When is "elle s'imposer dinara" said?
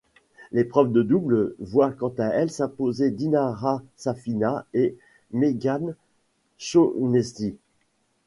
2.25-3.83